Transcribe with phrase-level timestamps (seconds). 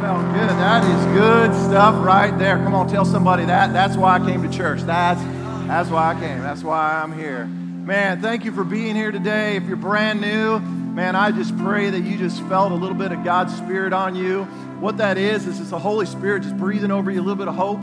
[0.00, 0.50] felt good.
[0.50, 2.56] That is good stuff right there.
[2.56, 3.72] Come on, tell somebody that.
[3.72, 4.80] That's why I came to church.
[4.82, 5.20] That's,
[5.66, 6.40] that's why I came.
[6.40, 7.46] That's why I'm here.
[7.46, 9.56] Man, thank you for being here today.
[9.56, 13.12] If you're brand new, man, I just pray that you just felt a little bit
[13.12, 14.44] of God's Spirit on you.
[14.80, 17.48] What that is, is it's the Holy Spirit just breathing over you a little bit
[17.48, 17.80] of hope,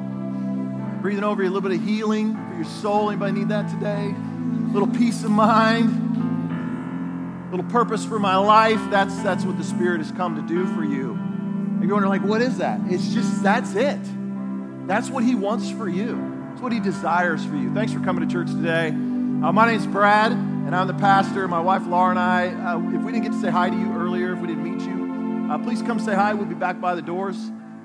[1.02, 3.10] breathing over you a little bit of healing for your soul.
[3.10, 4.14] Anybody need that today?
[4.14, 6.14] A little peace of mind
[7.54, 8.82] a little purpose for my life.
[8.90, 11.23] That's, that's what the Spirit has come to do for you.
[11.84, 12.80] And you're like, what is that?
[12.86, 14.00] It's just, that's it.
[14.88, 16.48] That's what He wants for you.
[16.54, 17.74] It's what He desires for you.
[17.74, 18.88] Thanks for coming to church today.
[18.88, 21.46] Uh, my name's Brad, and I'm the pastor.
[21.46, 23.92] My wife Laura and I, uh, if we didn't get to say hi to you
[23.96, 26.34] earlier, if we didn't meet you, uh, please come say hi.
[26.34, 27.36] We'll be back by the doors.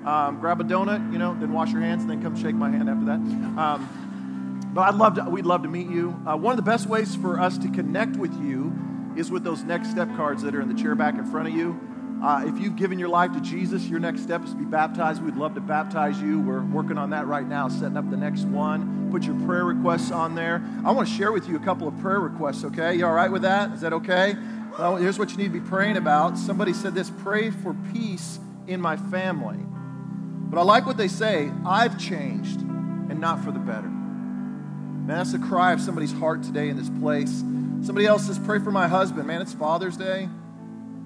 [0.05, 2.69] Um, grab a donut, you know, then wash your hands, and then come shake my
[2.69, 3.19] hand after that.
[3.59, 6.17] Um, but I'd love to, we'd love to meet you.
[6.25, 8.73] Uh, one of the best ways for us to connect with you
[9.17, 11.53] is with those next step cards that are in the chair back in front of
[11.53, 11.77] you.
[12.21, 15.23] Uh, if you've given your life to Jesus, your next step is to be baptized.
[15.23, 16.41] We'd love to baptize you.
[16.41, 19.09] We're working on that right now, setting up the next one.
[19.09, 20.61] Put your prayer requests on there.
[20.83, 22.95] I want to share with you a couple of prayer requests, okay?
[22.95, 23.71] You all right with that?
[23.71, 24.35] Is that okay?
[24.77, 26.37] Well, here's what you need to be praying about.
[26.37, 29.59] Somebody said this pray for peace in my family.
[30.49, 33.87] But I like what they say I've changed and not for the better.
[33.87, 37.43] Man, that's the cry of somebody's heart today in this place.
[37.81, 39.25] Somebody else says, Pray for my husband.
[39.25, 40.27] Man, it's Father's Day.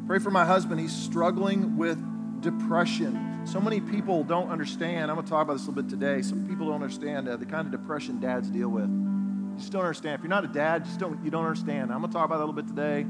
[0.05, 0.81] Pray for my husband.
[0.81, 1.97] He's struggling with
[2.41, 3.41] depression.
[3.45, 5.09] So many people don't understand.
[5.09, 6.21] I'm going to talk about this a little bit today.
[6.21, 8.89] Some people don't understand uh, the kind of depression dads deal with.
[8.89, 10.15] You just don't understand.
[10.15, 11.91] If you're not a dad, just don't, you don't understand.
[11.91, 13.05] I'm going to talk about that a little bit today.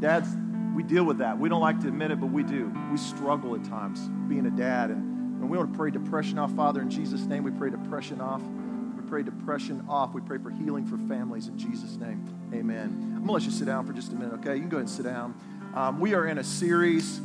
[0.00, 0.28] Dads,
[0.74, 1.38] we deal with that.
[1.38, 2.72] We don't like to admit it, but we do.
[2.90, 4.90] We struggle at times being a dad.
[4.90, 6.80] And, and we want to pray depression off, Father.
[6.80, 10.14] In Jesus' name, we pray depression off We pray depression off.
[10.14, 12.24] We pray for healing for families in Jesus' name.
[12.52, 12.86] Amen.
[12.86, 14.54] I'm going to let you sit down for just a minute, okay?
[14.54, 15.34] You can go ahead and sit down.
[15.74, 17.20] Um, we are in a series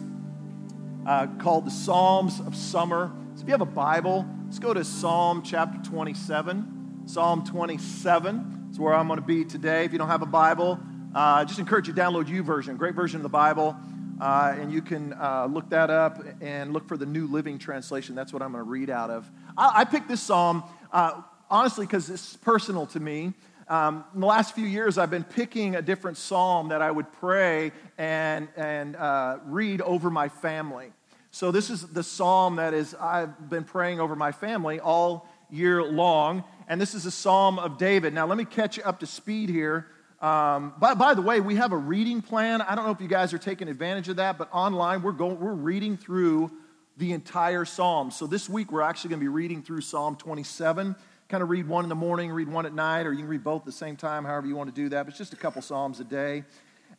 [1.07, 3.11] uh, called the Psalms of Summer.
[3.35, 7.03] So if you have a Bible, let's go to Psalm chapter 27.
[7.05, 9.85] Psalm 27 is where I'm going to be today.
[9.85, 10.77] If you don't have a Bible,
[11.15, 13.77] uh, I just encourage you to download U YouVersion, great version of the Bible.
[14.19, 18.13] Uh, and you can uh, look that up and look for the New Living Translation.
[18.13, 19.31] That's what I'm going to read out of.
[19.57, 21.21] I, I picked this psalm uh,
[21.53, 23.31] honestly, because it's personal to me.
[23.73, 27.11] Um, in the last few years, I've been picking a different psalm that I would
[27.13, 30.93] pray and, and uh, read over my family.
[31.31, 35.81] So, this is the psalm that is I've been praying over my family all year
[35.81, 36.43] long.
[36.67, 38.13] And this is a psalm of David.
[38.13, 39.87] Now, let me catch you up to speed here.
[40.21, 42.61] Um, by, by the way, we have a reading plan.
[42.61, 45.39] I don't know if you guys are taking advantage of that, but online we're going,
[45.39, 46.51] we're reading through
[46.97, 48.11] the entire psalm.
[48.11, 50.95] So this week we're actually going to be reading through Psalm 27
[51.33, 53.43] kind of read one in the morning, read one at night, or you can read
[53.43, 55.01] both at the same time, however you want to do that.
[55.03, 56.43] But it's just a couple Psalms a day.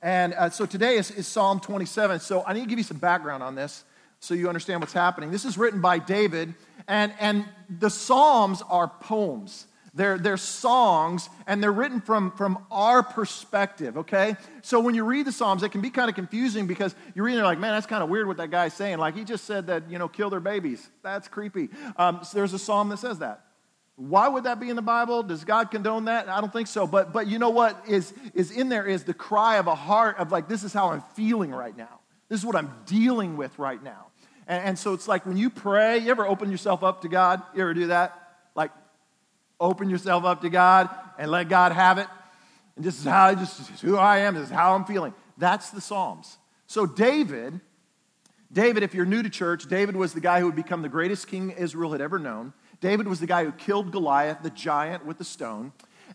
[0.03, 2.19] And uh, so today is, is Psalm 27.
[2.19, 3.85] So I need to give you some background on this
[4.19, 5.31] so you understand what's happening.
[5.31, 6.53] This is written by David,
[6.89, 7.45] and, and
[7.79, 9.69] the Psalms are poems.
[9.95, 14.35] They're, they're songs, and they're written from, from our perspective, okay?
[14.63, 17.45] So when you read the Psalms, it can be kind of confusing because you're reading,
[17.45, 18.99] like, man, that's kind of weird what that guy's saying.
[18.99, 20.91] Like, he just said that, you know, kill their babies.
[21.05, 21.69] That's creepy.
[21.97, 23.45] Um, so there's a psalm that says that.
[23.97, 25.23] Why would that be in the Bible?
[25.23, 26.29] Does God condone that?
[26.29, 26.87] I don't think so.
[26.87, 30.19] But, but you know what is, is in there is the cry of a heart
[30.19, 32.01] of like, this is how I'm feeling right now.
[32.29, 34.07] This is what I'm dealing with right now.
[34.49, 37.43] And, and so it's like when you pray, you ever open yourself up to God?
[37.55, 38.21] You ever do that?
[38.57, 38.73] Like,
[39.61, 42.09] open yourself up to God and let God have it.
[42.77, 45.15] And this is how I just is who I am, this is how I'm feeling.
[45.39, 46.39] That's the Psalms.
[46.67, 47.61] So David,
[48.53, 51.29] David, if you're new to church, David was the guy who would become the greatest
[51.29, 52.53] king Israel had ever known.
[52.85, 55.73] David was the guy who killed Goliath, the giant with the stone.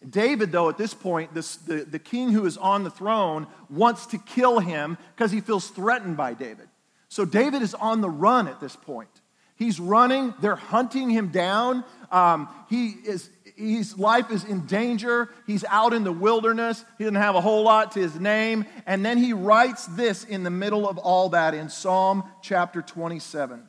[0.08, 4.06] David, though, at this point, this, the, the king who is on the throne wants
[4.06, 6.70] to kill him because he feels threatened by David.
[7.08, 9.10] So David is on the run at this point.
[9.56, 11.84] He's running, they're hunting him down.
[12.12, 15.30] Um, he is, his life is in danger.
[15.48, 16.86] He's out in the wilderness.
[17.00, 18.64] He doesn't have a whole lot to his name.
[18.86, 23.69] And then he writes this in the middle of all that in Psalm chapter 27.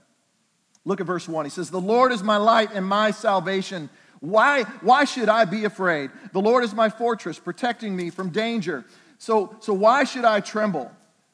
[0.84, 1.44] Look at verse 1.
[1.44, 3.90] He says, The Lord is my light and my salvation.
[4.20, 6.10] Why, why should I be afraid?
[6.32, 8.84] The Lord is my fortress, protecting me from danger.
[9.18, 10.90] So, so why should I tremble?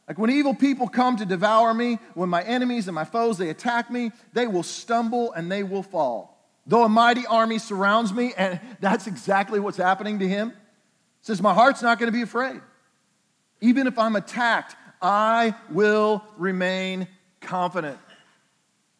[0.08, 3.50] Like when evil people come to devour me, when my enemies and my foes they
[3.50, 6.36] attack me, they will stumble and they will fall.
[6.66, 10.52] Though a mighty army surrounds me, and that's exactly what's happening to him.
[11.22, 12.60] says, My heart's not going to be afraid.
[13.60, 17.06] Even if I'm attacked, I will remain
[17.40, 17.98] confident.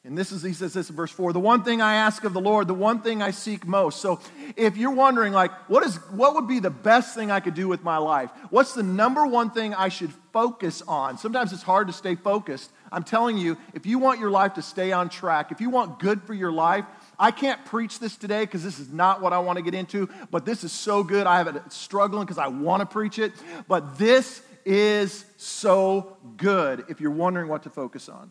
[0.06, 2.32] And this is, he says this in verse 4 the one thing I ask of
[2.32, 4.00] the Lord, the one thing I seek most.
[4.00, 4.20] So
[4.56, 7.68] if you're wondering, like, what, is, what would be the best thing I could do
[7.68, 8.30] with my life?
[8.50, 11.18] What's the number one thing I should focus on?
[11.18, 14.62] Sometimes it's hard to stay focused I'm telling you, if you want your life to
[14.62, 16.84] stay on track, if you want good for your life,
[17.18, 20.08] I can't preach this today because this is not what I want to get into,
[20.30, 21.26] but this is so good.
[21.26, 23.32] I have it struggling because I want to preach it.
[23.68, 28.30] But this is so good if you're wondering what to focus on.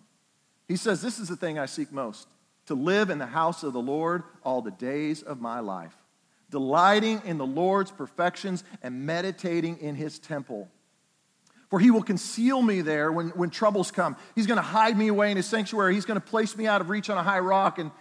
[0.68, 2.28] He says, This is the thing I seek most
[2.68, 5.96] to live in the house of the Lord all the days of my life,
[6.50, 10.68] delighting in the Lord's perfections and meditating in his temple.
[11.70, 14.16] For he will conceal me there when, when troubles come.
[14.36, 15.96] He's going to hide me away in his sanctuary.
[15.96, 17.80] He's going to place me out of reach on a high rock.
[17.80, 17.92] And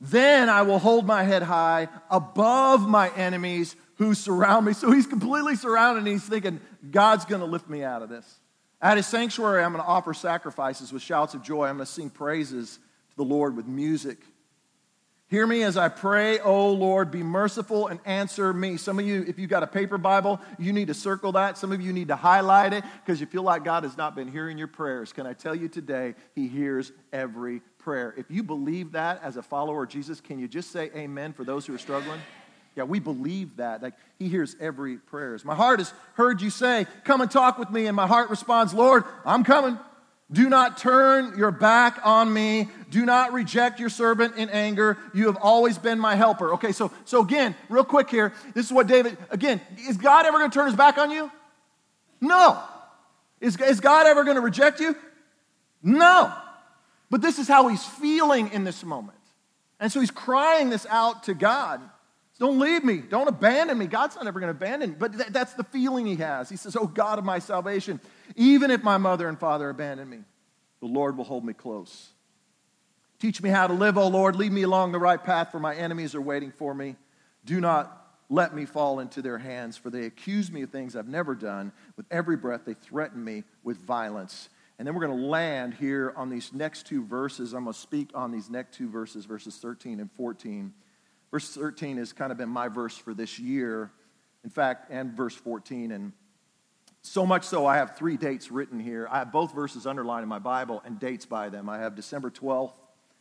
[0.00, 4.72] then I will hold my head high above my enemies who surround me.
[4.74, 6.60] So he's completely surrounded and he's thinking,
[6.90, 8.40] God's going to lift me out of this.
[8.82, 11.66] At his sanctuary, I'm going to offer sacrifices with shouts of joy.
[11.66, 12.78] I'm going to sing praises
[13.10, 14.18] to the Lord with music.
[15.30, 18.76] Hear me as I pray, O Lord, be merciful and answer me.
[18.76, 21.56] Some of you, if you've got a paper Bible, you need to circle that.
[21.56, 24.26] Some of you need to highlight it because you feel like God has not been
[24.26, 25.12] hearing your prayers.
[25.12, 28.12] Can I tell you today, He hears every prayer.
[28.16, 31.44] If you believe that as a follower of Jesus, can you just say amen for
[31.44, 32.20] those who are struggling?
[32.88, 33.82] We believe that.
[33.82, 35.44] Like he hears every prayers.
[35.44, 38.74] My heart has heard you say, "Come and talk with me," and my heart responds,
[38.74, 39.78] "Lord, I'm coming."
[40.32, 42.68] Do not turn your back on me.
[42.88, 44.96] Do not reject your servant in anger.
[45.12, 46.54] You have always been my helper.
[46.54, 48.32] Okay, so so again, real quick here.
[48.54, 51.30] This is what David again, is God ever going to turn his back on you?
[52.20, 52.62] No.
[53.40, 54.94] Is, is God ever going to reject you?
[55.82, 56.32] No.
[57.10, 59.18] But this is how he's feeling in this moment.
[59.80, 61.80] And so he's crying this out to God.
[62.40, 62.96] Don't leave me.
[62.96, 63.86] Don't abandon me.
[63.86, 64.96] God's not ever going to abandon me.
[64.98, 66.48] But th- that's the feeling he has.
[66.48, 68.00] He says, Oh God of my salvation,
[68.34, 70.20] even if my mother and father abandon me,
[70.80, 72.08] the Lord will hold me close.
[73.18, 74.36] Teach me how to live, O Lord.
[74.36, 76.96] Lead me along the right path, for my enemies are waiting for me.
[77.44, 77.94] Do not
[78.30, 81.72] let me fall into their hands, for they accuse me of things I've never done.
[81.98, 84.48] With every breath, they threaten me with violence.
[84.78, 87.52] And then we're going to land here on these next two verses.
[87.52, 90.72] I'm going to speak on these next two verses, verses 13 and 14.
[91.30, 93.92] Verse 13 has kind of been my verse for this year.
[94.42, 95.92] In fact, and verse 14.
[95.92, 96.12] And
[97.02, 99.06] so much so, I have three dates written here.
[99.10, 101.68] I have both verses underlined in my Bible and dates by them.
[101.68, 102.72] I have December 12th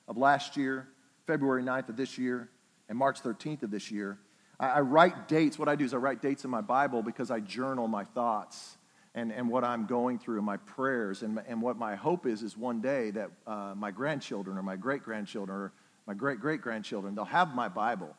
[0.08, 0.88] of last year,
[1.28, 2.50] February 9th of this year,
[2.88, 4.18] and March 13th of this year.
[4.60, 5.58] I, write dates.
[5.58, 8.78] What I do is I write dates in my Bible because I journal my thoughts
[9.16, 12.44] and, and what I'm going through, and my prayers, and, and what my hope is
[12.44, 15.72] is one day that uh, my grandchildren or my great grandchildren or
[16.08, 18.16] my great great grandchildren, they'll have my Bible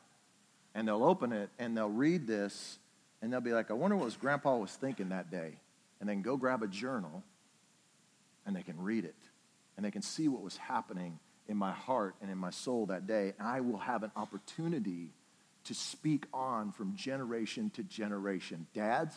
[0.75, 2.79] and they'll open it and they'll read this
[3.23, 5.59] and they'll be like, I wonder what his grandpa was thinking that day.
[6.01, 7.23] And then go grab a journal
[8.47, 9.15] and they can read it
[9.77, 11.19] and they can see what was happening
[11.49, 13.35] in my heart and in my soul that day.
[13.39, 15.13] And I will have an opportunity
[15.65, 18.67] to speak on from generation to generation.
[18.73, 19.15] Dads,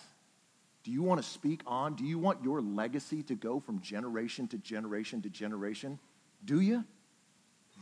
[0.83, 1.95] do you want to speak on?
[1.95, 5.99] Do you want your legacy to go from generation to generation to generation?
[6.43, 6.83] Do you?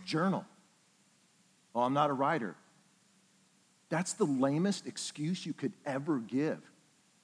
[0.06, 0.46] Journal.
[1.74, 2.56] Oh, I'm not a writer.
[3.90, 6.60] That's the lamest excuse you could ever give.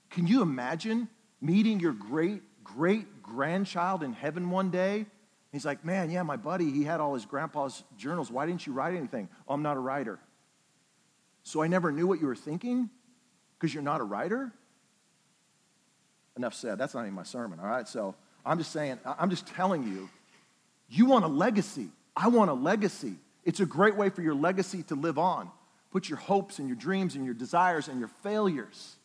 [0.09, 1.07] Can you imagine
[1.41, 5.05] meeting your great great grandchild in heaven one day?
[5.51, 8.29] He's like, Man, yeah, my buddy, he had all his grandpa's journals.
[8.29, 9.29] Why didn't you write anything?
[9.47, 10.19] Oh, I'm not a writer.
[11.43, 12.89] So I never knew what you were thinking
[13.57, 14.51] because you're not a writer?
[16.35, 16.77] Enough said.
[16.77, 17.87] That's not even my sermon, all right?
[17.87, 18.15] So
[18.45, 20.09] I'm just saying, I'm just telling you,
[20.89, 21.87] you want a legacy.
[22.15, 23.15] I want a legacy.
[23.47, 25.49] It's a great way for your legacy to live on.
[25.89, 28.97] Put your hopes and your dreams and your desires and your failures.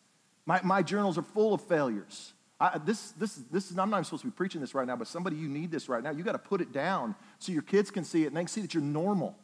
[0.46, 2.32] My, my journals are full of failures.
[2.58, 4.96] I, this, this, this is, I'm not even supposed to be preaching this right now,
[4.96, 6.10] but somebody you need this right now.
[6.10, 8.48] You got to put it down so your kids can see it and they can
[8.48, 9.36] see that you're normal.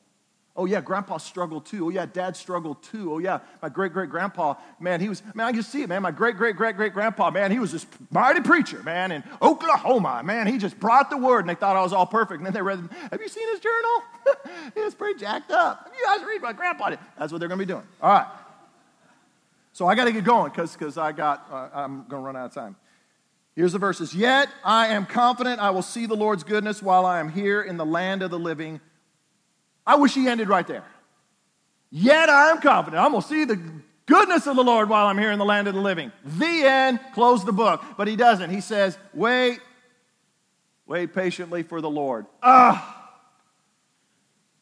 [0.58, 1.86] Oh, yeah, grandpa struggled too.
[1.86, 3.14] Oh, yeah, dad struggled too.
[3.14, 6.02] Oh, yeah, my great great grandpa, man, he was, man, I can see it, man.
[6.02, 10.20] My great great great great grandpa, man, he was this mighty preacher, man, in Oklahoma.
[10.24, 12.38] Man, he just brought the word and they thought I was all perfect.
[12.38, 12.80] And then they read,
[13.12, 14.02] have you seen his journal?
[14.74, 15.84] he was pretty jacked up.
[15.84, 16.96] Have you guys read my grandpa?
[17.16, 17.86] That's what they're going to be doing.
[18.02, 18.26] All right.
[19.72, 22.46] So I got to get going because I got, uh, I'm going to run out
[22.46, 22.74] of time.
[23.54, 24.12] Here's the verses.
[24.12, 27.76] Yet I am confident I will see the Lord's goodness while I am here in
[27.76, 28.80] the land of the living.
[29.88, 30.84] I wish he ended right there.
[31.90, 33.02] Yet I am confident.
[33.02, 33.58] I'm going to see the
[34.04, 36.12] goodness of the Lord while I'm here in the land of the living.
[36.24, 37.00] The end.
[37.14, 37.82] Close the book.
[37.96, 38.50] But he doesn't.
[38.50, 39.60] He says, wait,
[40.86, 42.26] wait patiently for the Lord.
[42.42, 42.96] Ah!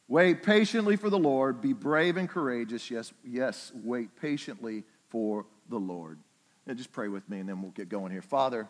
[0.06, 1.60] Wait patiently for the Lord.
[1.60, 2.88] Be brave and courageous.
[2.88, 6.20] Yes, yes, wait patiently for the Lord.
[6.68, 8.22] Now just pray with me and then we'll get going here.
[8.22, 8.68] Father,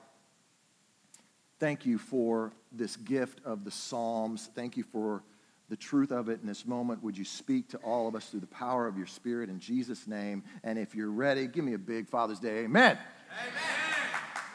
[1.61, 4.49] thank you for this gift of the Psalms.
[4.55, 5.23] Thank you for
[5.69, 7.03] the truth of it in this moment.
[7.03, 10.07] Would you speak to all of us through the power of your Spirit in Jesus'
[10.07, 10.45] name?
[10.63, 12.65] And if you're ready, give me a big Father's Day.
[12.65, 12.97] Amen.
[12.97, 13.97] Amen.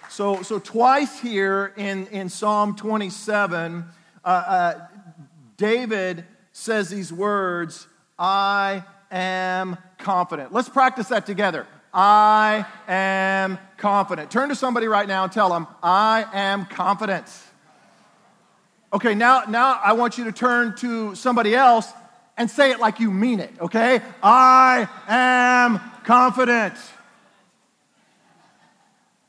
[0.10, 3.86] So, so twice here in, in Psalm 27,
[4.24, 4.88] uh, uh,
[5.58, 7.88] David says these words,
[8.20, 10.54] I am confident.
[10.54, 11.66] Let's practice that together.
[11.94, 14.32] I am confident.
[14.32, 17.28] Turn to somebody right now and tell them, I am confident.
[18.94, 21.92] Okay, now, now I want you to turn to somebody else
[22.38, 24.02] and say it like you mean it, okay?
[24.22, 26.74] I am confident.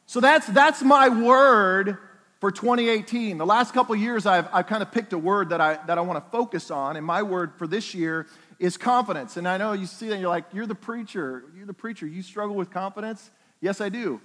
[0.06, 1.96] So that's, that's my word
[2.40, 3.38] for 2018.
[3.38, 6.00] The last couple years, I've, I've kind of picked a word that I, that I
[6.00, 8.26] want to focus on, and my word for this year
[8.58, 9.36] is confidence.
[9.36, 11.44] And I know you see that, you're like, you're the preacher.
[11.56, 12.06] You're the preacher.
[12.06, 13.30] You struggle with confidence?
[13.60, 14.20] Yes, I do.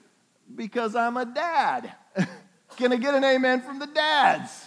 [0.56, 1.92] Because I'm a dad.
[2.78, 4.67] Can I get an amen from the dads?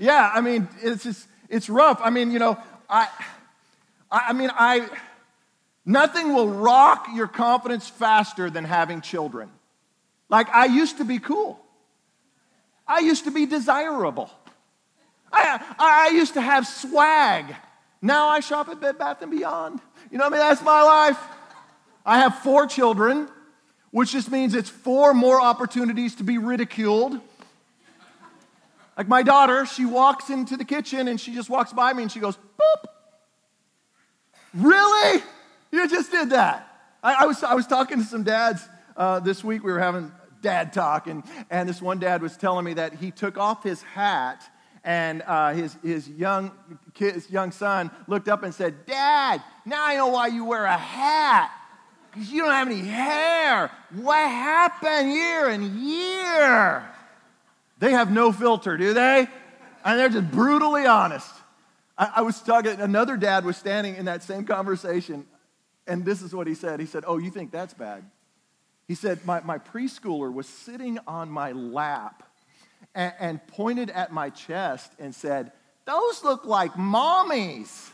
[0.00, 2.00] Yeah, I mean, it's just, it's rough.
[2.02, 3.06] I mean, you know, I,
[4.10, 4.88] I mean, I,
[5.84, 9.50] nothing will rock your confidence faster than having children.
[10.30, 11.60] Like, I used to be cool.
[12.88, 14.30] I used to be desirable.
[15.30, 17.54] I, I used to have swag.
[18.00, 19.80] Now I shop at Bed Bath & Beyond.
[20.10, 20.48] You know what I mean?
[20.48, 21.18] That's my life.
[22.06, 23.28] I have four children,
[23.90, 27.20] which just means it's four more opportunities to be ridiculed.
[29.00, 32.12] Like my daughter, she walks into the kitchen and she just walks by me and
[32.12, 32.84] she goes, boop.
[34.52, 35.22] Really?
[35.72, 36.68] You just did that.
[37.02, 38.62] I, I was, I was talking to some dads
[38.98, 39.64] uh, this week.
[39.64, 43.10] We were having dad talk, and, and this one dad was telling me that he
[43.10, 44.42] took off his hat
[44.84, 46.52] and uh, his, his, young,
[46.94, 50.76] his young son looked up and said, Dad, now I know why you wear a
[50.76, 51.50] hat.
[52.12, 53.70] Because you don't have any hair.
[53.94, 56.84] What happened year and year?
[57.80, 59.26] They have no filter, do they?
[59.84, 61.30] And they're just brutally honest.
[61.96, 65.26] I, I was talking, another dad was standing in that same conversation,
[65.86, 66.78] and this is what he said.
[66.78, 68.04] He said, Oh, you think that's bad?
[68.86, 72.22] He said, My, my preschooler was sitting on my lap
[72.94, 75.50] and, and pointed at my chest and said,
[75.86, 77.88] Those look like mommies.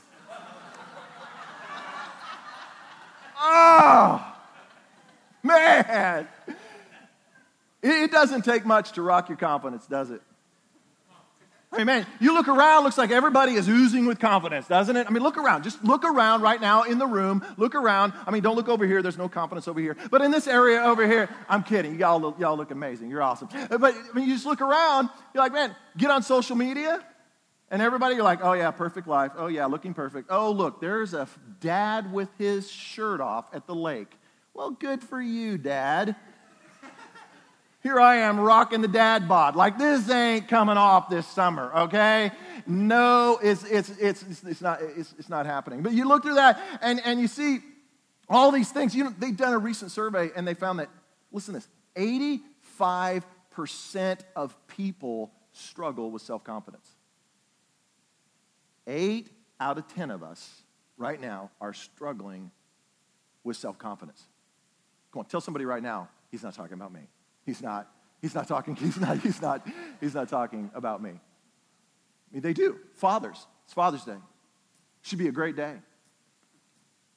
[3.41, 4.35] oh,
[5.45, 6.27] man.
[7.87, 10.21] It doesn't take much to rock your confidence, does it?
[11.73, 15.07] I mean, man, you look around, looks like everybody is oozing with confidence, doesn't it?
[15.07, 15.65] I mean, look around.
[15.65, 17.45] Just look around right now in the room.
[17.57, 18.13] Look around.
[18.27, 19.03] I mean, don't look over here.
[19.03, 19.97] There's no confidence over here.
[20.11, 21.99] But in this area over here, I'm kidding.
[21.99, 23.11] Y'all look, y'all look amazing.
[23.11, 23.49] You're awesome.
[23.69, 25.11] But I mean, you just look around.
[25.35, 27.05] You're like, man, get on social media.
[27.71, 29.33] And everybody, you're like, oh yeah, perfect life.
[29.37, 30.29] Oh yeah, looking perfect.
[30.31, 31.29] Oh, look, there's a
[31.61, 34.17] dad with his shirt off at the lake.
[34.55, 36.15] Well, good for you, dad.
[37.87, 39.55] Here I am rocking the dad bod.
[39.55, 42.33] Like this ain't coming off this summer, okay?
[42.67, 45.83] No, it's, it's, it's, it's, not, it's, it's not happening.
[45.83, 47.61] But you look through that and, and you see
[48.29, 48.93] all these things.
[48.93, 50.89] You know, they've done a recent survey and they found that,
[51.31, 51.69] listen to this,
[53.57, 56.91] 85% of people struggle with self confidence.
[58.89, 60.63] Eight out of 10 of us
[60.99, 62.51] right now are struggling
[63.45, 64.25] with self confidence.
[65.13, 67.03] Come on, tell somebody right now, he's not talking about me.
[67.47, 67.89] He's not.
[68.21, 68.75] He's not talking.
[68.77, 69.19] He's not.
[69.19, 69.67] He's not.
[70.01, 71.11] He's not talking about me.
[71.11, 72.79] I mean, they do.
[72.97, 73.47] Fathers.
[73.65, 74.17] It's Father's Day.
[75.03, 75.75] Should be a great day.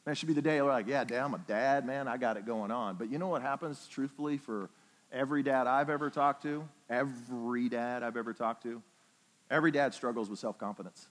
[0.05, 2.07] Man, should be the day we're like, yeah, dad, I'm a dad, man.
[2.07, 2.95] I got it going on.
[2.95, 4.69] But you know what happens, truthfully, for
[5.11, 8.81] every dad I've ever talked to, every dad I've ever talked to,
[9.51, 11.07] every dad struggles with self confidence.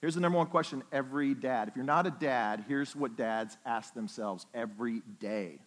[0.00, 1.68] Here's the number one question every dad.
[1.68, 5.58] If you're not a dad, here's what dads ask themselves every day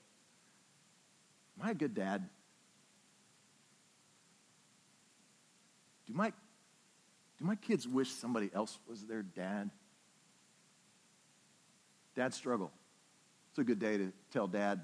[1.59, 2.29] Am I a good dad?
[6.09, 6.29] Do my,
[7.37, 9.69] do my kids wish somebody else was their dad?
[12.15, 12.71] Dad struggle.
[13.51, 14.81] It's a good day to tell dad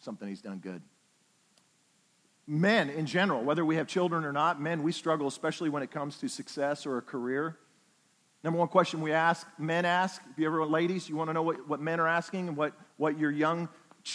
[0.00, 0.82] something he's done good.
[2.48, 5.92] Men in general, whether we have children or not, men, we struggle, especially when it
[5.92, 7.56] comes to success or a career.
[8.42, 11.42] Number one question we ask, men ask, if you ever, ladies, you want to know
[11.42, 13.68] what, what men are asking and what, what your young,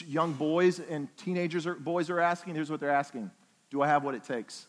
[0.06, 3.32] young boys and teenagers are, boys are asking, here's what they're asking
[3.70, 4.68] Do I have what it takes?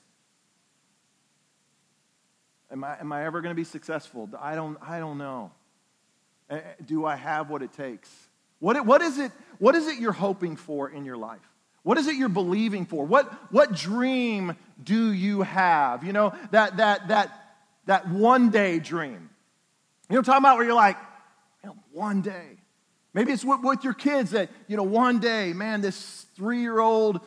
[2.70, 4.28] Am I, am I ever going to be successful?
[4.40, 5.52] I don't, I don't know.
[6.84, 8.10] Do I have what it takes?
[8.58, 11.40] What, what, is it, what is it you're hoping for in your life?
[11.82, 13.04] What is it you're believing for?
[13.04, 16.02] What, what dream do you have?
[16.02, 17.56] You know, that, that, that,
[17.86, 19.30] that one day dream.
[20.08, 20.96] You know I'm talking about where you're like,
[21.92, 22.58] one day.
[23.14, 26.78] Maybe it's with, with your kids that, you know, one day, man, this three year
[26.78, 27.20] old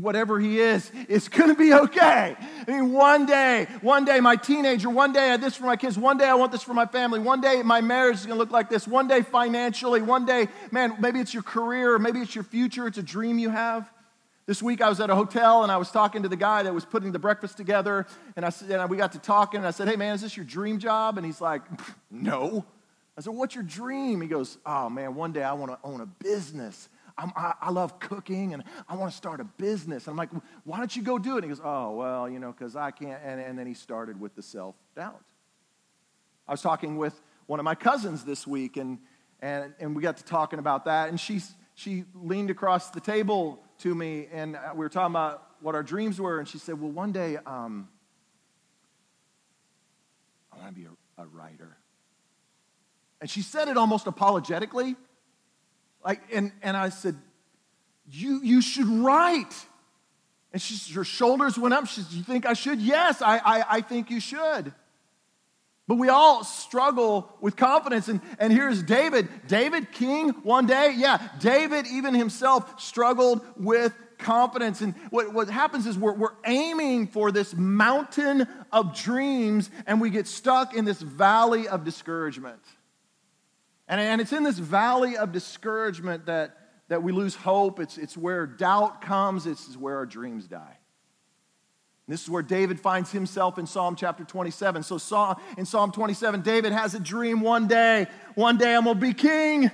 [0.00, 2.36] whatever he is, it's going to be okay.
[2.66, 5.76] I mean, one day, one day, my teenager, one day I had this for my
[5.76, 8.36] kids, one day I want this for my family, one day my marriage is going
[8.36, 12.20] to look like this, one day financially, one day, man, maybe it's your career, maybe
[12.20, 13.88] it's your future, it's a dream you have.
[14.46, 16.72] This week I was at a hotel and I was talking to the guy that
[16.72, 18.06] was putting the breakfast together.
[18.34, 20.38] And, I, said, and we got to talking and I said, Hey man, is this
[20.38, 21.18] your dream job?
[21.18, 21.60] And he's like,
[22.10, 22.64] No.
[23.14, 24.22] I said, What's your dream?
[24.22, 26.88] He goes, Oh man, one day I want to own a business.
[27.18, 30.06] I, I love cooking and I want to start a business.
[30.06, 30.30] And I'm like,
[30.64, 31.42] Why don't you go do it?
[31.42, 33.20] And he goes, Oh, well, you know, because I can't.
[33.24, 35.22] And, and then he started with the self doubt.
[36.46, 38.98] I was talking with one of my cousins this week and,
[39.40, 41.08] and, and we got to talking about that.
[41.08, 41.40] And she,
[41.74, 45.82] she leaned across the table to me, and uh, we were talking about what our
[45.82, 47.88] dreams were, and she said, Well, one day um,
[50.52, 51.76] I want to be a, a writer.
[53.20, 54.96] And she said it almost apologetically.
[56.04, 57.16] Like, and, and I said,
[58.10, 59.54] you, you should write.
[60.52, 61.86] And she, her shoulders went up.
[61.86, 62.80] She said, You think I should?
[62.80, 64.72] Yes, I, I, I think you should.
[65.86, 68.08] But we all struggle with confidence.
[68.08, 69.28] And, and here's David.
[69.46, 70.94] David, king one day.
[70.96, 74.82] Yeah, David, even himself, struggled with confidence.
[74.82, 80.10] And what, what happens is we're, we're aiming for this mountain of dreams and we
[80.10, 82.60] get stuck in this valley of discouragement.
[83.88, 86.56] And, and it's in this valley of discouragement that,
[86.88, 87.80] that we lose hope.
[87.80, 90.78] It's, it's where doubt comes, it's where our dreams die.
[92.06, 94.82] This is where David finds himself in Psalm chapter 27.
[94.82, 98.06] So, in Psalm 27, David has a dream one day.
[98.34, 99.70] One day I'm going to be king.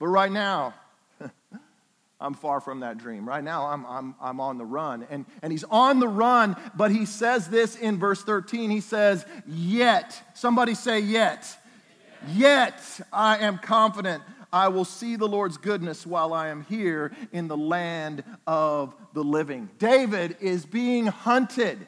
[0.00, 0.74] But right now,
[2.20, 3.28] I'm far from that dream.
[3.28, 5.06] Right now, I'm, I'm, I'm on the run.
[5.10, 8.70] And, and he's on the run, but he says this in verse 13.
[8.70, 10.20] He says, Yet.
[10.34, 11.56] Somebody say, Yet.
[12.28, 14.22] Yet I am confident
[14.52, 19.22] I will see the Lord's goodness while I am here in the land of the
[19.22, 19.68] living.
[19.78, 21.86] David is being hunted.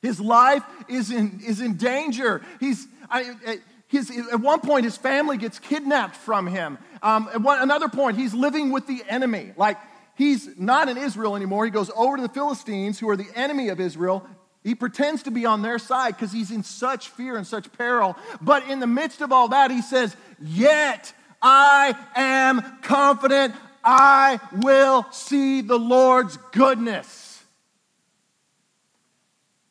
[0.00, 2.42] His life is in, is in danger.
[2.60, 6.78] He's, I, his, at one point, his family gets kidnapped from him.
[7.02, 9.52] Um, at one, another point, he's living with the enemy.
[9.56, 9.78] Like,
[10.14, 11.64] he's not in Israel anymore.
[11.64, 14.24] He goes over to the Philistines, who are the enemy of Israel.
[14.64, 18.16] He pretends to be on their side because he's in such fear and such peril.
[18.40, 25.06] But in the midst of all that, he says, Yet I am confident I will
[25.12, 27.42] see the Lord's goodness.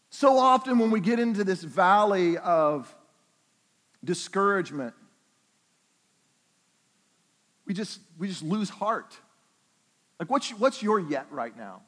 [0.10, 2.94] So often, when we get into this valley of
[4.04, 4.96] discouragement,
[7.68, 9.16] we just, we just lose heart.
[10.20, 11.82] Like, what's, what's your yet right now?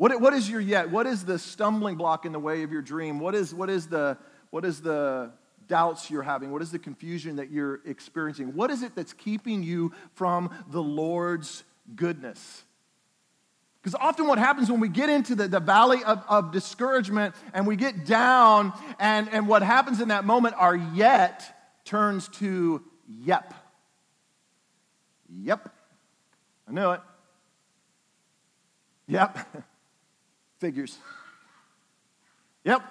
[0.00, 0.88] What, what is your yet?
[0.88, 3.20] What is the stumbling block in the way of your dream?
[3.20, 4.16] What is, what is, the,
[4.48, 5.30] what is the
[5.68, 6.50] doubts you're having?
[6.50, 8.54] What is the confusion that you're experiencing?
[8.54, 12.64] What is it that's keeping you from the Lord's goodness?
[13.82, 17.66] Because often what happens when we get into the, the valley of, of discouragement and
[17.66, 21.44] we get down, and, and what happens in that moment, our yet
[21.84, 23.52] turns to yep.
[25.28, 25.68] Yep.
[26.66, 27.00] I knew it.
[29.06, 29.66] Yep.
[30.60, 30.98] Figures.
[32.64, 32.82] Yep.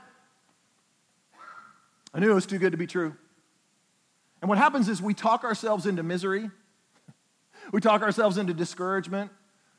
[2.16, 3.16] I knew it was too good to be true.
[4.42, 6.50] And what happens is we talk ourselves into misery,
[7.72, 9.30] we talk ourselves into discouragement,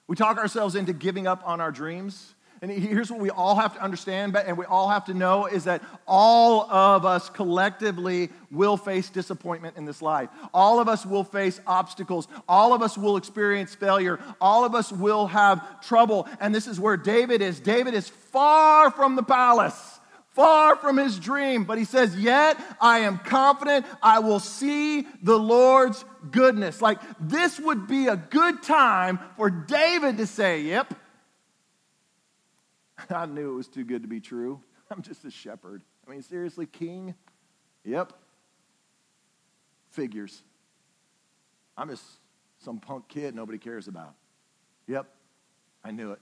[0.07, 2.35] we talk ourselves into giving up on our dreams.
[2.63, 5.65] And here's what we all have to understand and we all have to know is
[5.65, 10.29] that all of us collectively will face disappointment in this life.
[10.53, 12.29] All of us will face obstacles.
[12.47, 14.21] All of us will experience failure.
[14.43, 16.29] All of us will have trouble.
[16.39, 17.61] And this is where David is.
[17.61, 19.97] David is far from the palace
[20.33, 21.65] far from his dream.
[21.65, 26.81] But he says, Yet I am confident I will see the Lord's goodness.
[26.81, 30.95] Like, this would be a good time for David to say, Yep,
[33.11, 34.61] I knew it was too good to be true.
[34.91, 35.83] I'm just a shepherd.
[36.07, 37.15] I mean, seriously, king?
[37.85, 38.13] Yep.
[39.91, 40.43] Figures.
[41.77, 42.05] I'm just
[42.65, 44.15] some punk kid nobody cares about.
[44.87, 45.07] Yep,
[45.85, 46.19] I knew it.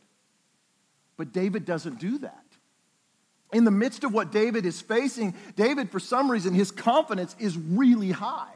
[1.17, 2.45] But David doesn't do that.
[3.53, 7.57] In the midst of what David is facing, David, for some reason, his confidence is
[7.57, 8.53] really high.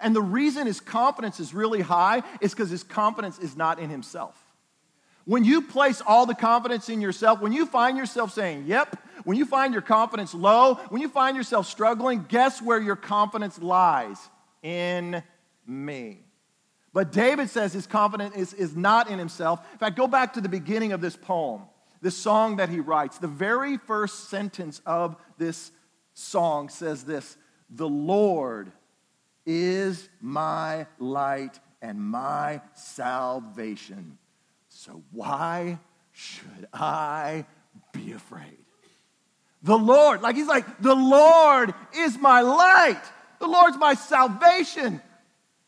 [0.00, 3.90] And the reason his confidence is really high is because his confidence is not in
[3.90, 4.43] himself.
[5.24, 9.38] When you place all the confidence in yourself, when you find yourself saying, yep, when
[9.38, 14.18] you find your confidence low, when you find yourself struggling, guess where your confidence lies?
[14.62, 15.22] In
[15.66, 16.20] me.
[16.92, 19.60] But David says his confidence is, is not in himself.
[19.72, 21.62] In fact, go back to the beginning of this poem,
[22.00, 23.18] this song that he writes.
[23.18, 25.72] The very first sentence of this
[26.12, 27.36] song says this
[27.70, 28.70] The Lord
[29.44, 34.18] is my light and my salvation.
[34.84, 35.78] So why
[36.12, 37.46] should I
[37.94, 38.58] be afraid?
[39.62, 43.00] The Lord, like he's like, the Lord is my light.
[43.38, 45.00] The Lord's my salvation.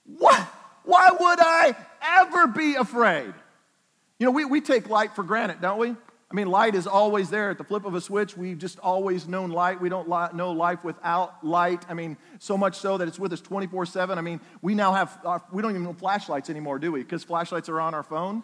[0.05, 0.39] What?
[0.85, 3.33] Why would I ever be afraid?
[4.19, 5.89] You know, we, we take light for granted, don't we?
[6.31, 8.37] I mean, light is always there at the flip of a switch.
[8.37, 9.81] We've just always known light.
[9.81, 11.87] We don't li- know life without light.
[11.89, 14.19] I mean, so much so that it's with us 24 7.
[14.19, 17.03] I mean, we now have, uh, we don't even know flashlights anymore, do we?
[17.03, 18.43] Because flashlights are on our phone.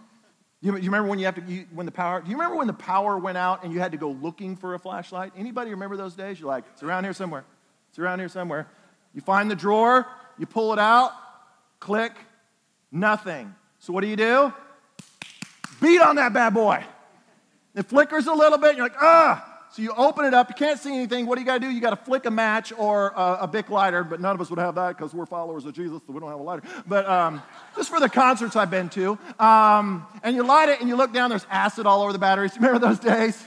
[0.63, 2.69] You, you remember when you have to, you, when the power, do you remember when
[2.69, 5.33] the power went out and you had to go looking for a flashlight?
[5.37, 6.39] Anybody remember those days?
[6.39, 7.45] You're like, it's around here somewhere.
[7.91, 8.69] It's around here somewhere.
[9.13, 10.07] You find the drawer,
[10.39, 11.13] you pull it out,
[11.81, 12.13] click,
[12.93, 13.53] nothing.
[13.81, 14.53] So what do you do?
[15.81, 16.85] Beat on that bad boy.
[17.75, 19.52] It flickers a little bit, you're like, ah.
[19.73, 21.25] So you open it up, you can't see anything.
[21.25, 21.71] What do you got to do?
[21.71, 24.51] You got to flick a match or a, a Bic lighter, but none of us
[24.51, 26.63] would have that because we're followers of Jesus, so we don't have a lighter.
[26.87, 27.43] But um,
[27.75, 29.19] just for the concerts I've been to.
[29.39, 32.55] Um, and you light it and you look down, there's acid all over the batteries.
[32.57, 33.43] Remember those days?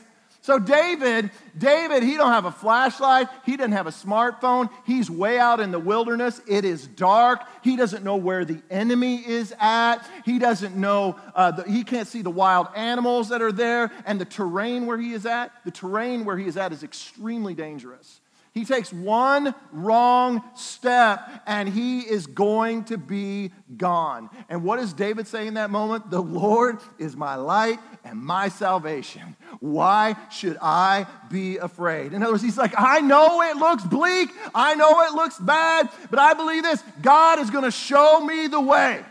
[0.46, 3.30] So David, David, he don't have a flashlight.
[3.48, 4.70] He doesn't have a smartphone.
[4.86, 6.40] He's way out in the wilderness.
[6.48, 7.40] It is dark.
[7.64, 10.08] He doesn't know where the enemy is at.
[10.24, 11.16] He doesn't know.
[11.34, 15.00] Uh, the, he can't see the wild animals that are there and the terrain where
[15.00, 15.52] he is at.
[15.66, 18.22] The terrain where he is at is extremely dangerous.
[18.56, 24.30] He takes one wrong step and he is going to be gone.
[24.48, 26.10] And what does David say in that moment?
[26.10, 29.36] The Lord is my light and my salvation.
[29.60, 32.13] Why should I be afraid?
[32.13, 35.89] In other words, he's like, I know it looks bleak, I know it looks bad,
[36.10, 39.04] but I believe this God is going to show me the way.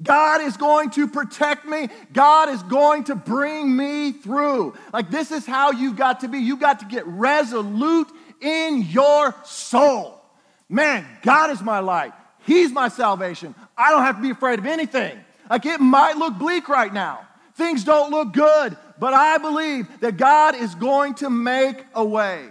[0.00, 1.88] God is going to protect me.
[2.12, 4.74] God is going to bring me through.
[4.92, 6.38] Like, this is how you've got to be.
[6.38, 8.06] You've got to get resolute
[8.40, 10.20] in your soul.
[10.68, 12.12] Man, God is my light.
[12.40, 13.54] He's my salvation.
[13.76, 15.18] I don't have to be afraid of anything.
[15.48, 17.26] Like it might look bleak right now.
[17.54, 22.48] Things don't look good, but I believe that God is going to make a way.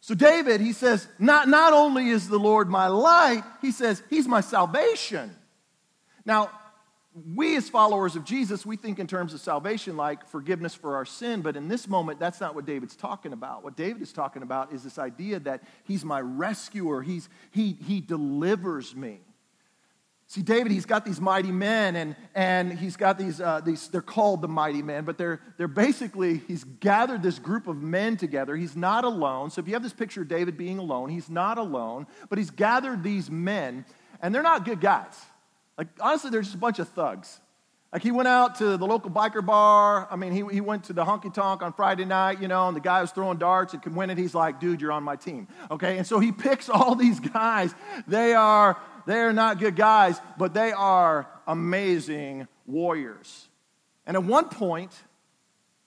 [0.00, 4.26] So, David, he says, not, not only is the Lord my light, he says, He's
[4.26, 5.34] my salvation.
[6.24, 6.50] Now,
[7.34, 11.04] we as followers of Jesus, we think in terms of salvation like forgiveness for our
[11.04, 13.62] sin, but in this moment, that's not what David's talking about.
[13.62, 18.00] What David is talking about is this idea that he's my rescuer, he's, he, he
[18.00, 19.20] delivers me.
[20.26, 24.00] See, David, he's got these mighty men, and, and he's got these, uh, these, they're
[24.00, 28.56] called the mighty men, but they're, they're basically, he's gathered this group of men together.
[28.56, 29.50] He's not alone.
[29.50, 32.48] So if you have this picture of David being alone, he's not alone, but he's
[32.48, 33.84] gathered these men,
[34.22, 35.20] and they're not good guys.
[35.78, 37.40] Like, honestly, they're just a bunch of thugs.
[37.92, 40.08] Like, he went out to the local biker bar.
[40.10, 42.76] I mean, he, he went to the honky tonk on Friday night, you know, and
[42.76, 44.16] the guy was throwing darts and could win it.
[44.16, 45.46] He's like, dude, you're on my team.
[45.70, 45.98] Okay?
[45.98, 47.74] And so he picks all these guys.
[48.08, 53.48] They are, they are not good guys, but they are amazing warriors.
[54.06, 54.92] And at one point,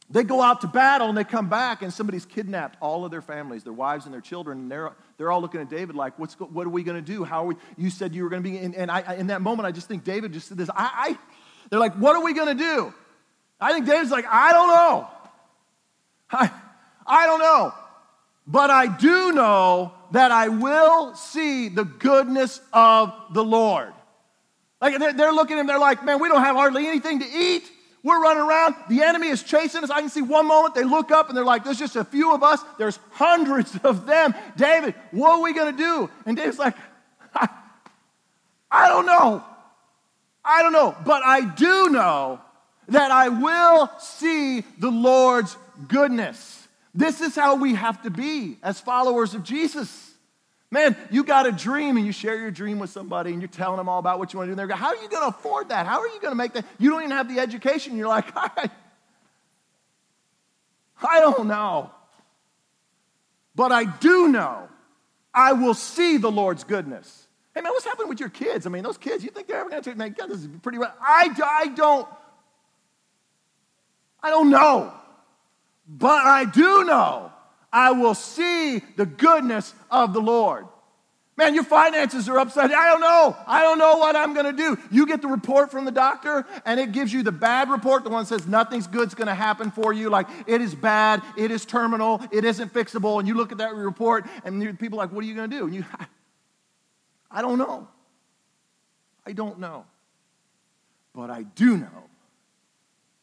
[0.09, 3.21] they go out to battle and they come back and somebody's kidnapped all of their
[3.21, 6.33] families, their wives and their children, and they're, they're all looking at David like, What's,
[6.39, 7.23] what are we going to do?
[7.23, 7.55] How are we?
[7.77, 8.57] You said you were going to be.
[8.57, 10.69] And, and I, in that moment, I just think David just said this.
[10.69, 11.17] I, I
[11.69, 12.93] they're like, What are we going to do?
[13.59, 15.07] I think David's like, I don't know.
[16.31, 16.51] I,
[17.07, 17.73] I don't know.
[18.47, 23.93] But I do know that I will see the goodness of the Lord.
[24.81, 27.25] Like they're, they're looking at him, they're like, Man, we don't have hardly anything to
[27.25, 27.71] eat.
[28.05, 28.75] We're running around.
[28.87, 29.89] The enemy is chasing us.
[29.89, 32.35] I can see one moment they look up and they're like, there's just a few
[32.35, 32.61] of us.
[32.77, 34.35] There's hundreds of them.
[34.55, 36.09] David, what are we going to do?
[36.27, 36.75] And David's like,
[38.71, 39.43] I, don't know.
[40.43, 40.95] I don't know.
[41.03, 42.39] But I do know
[42.89, 46.67] that I will see the Lord's goodness.
[46.93, 50.13] This is how we have to be as followers of Jesus.
[50.75, 53.77] Man, you got a dream and you share your dream with somebody and you're telling
[53.77, 54.51] them all about what you want to do.
[54.51, 55.85] And they're like, how are you going to afford that?
[55.85, 56.65] How are you going to make that?
[56.77, 57.95] You don't even have the education.
[57.95, 58.69] You're like, I,
[61.01, 61.91] I don't know.
[63.55, 64.67] But I do know
[65.33, 67.25] I will see the Lord's goodness.
[67.53, 68.67] Hey, man, what's happening with your kids?
[68.67, 70.49] I mean, those kids, you think they're ever going to take, man, God, this is
[70.61, 70.77] pretty.
[70.79, 72.05] I, I don't,
[74.21, 74.93] I don't know.
[75.87, 77.31] But I do know
[77.75, 80.65] I will see the goodness of the Lord.
[81.37, 82.79] Man, your finances are upside down.
[82.79, 83.35] I don't know.
[83.45, 84.81] I don't know what I'm going to do.
[84.89, 88.09] You get the report from the doctor, and it gives you the bad report, the
[88.09, 90.09] one that says nothing's good's going to happen for you.
[90.09, 93.19] Like, it is bad, it is terminal, it isn't fixable.
[93.19, 95.57] And you look at that report, and people are like, what are you going to
[95.57, 95.65] do?
[95.65, 95.83] And you,
[97.29, 97.89] I don't know.
[99.25, 99.85] I don't know.
[101.13, 102.03] But I do know,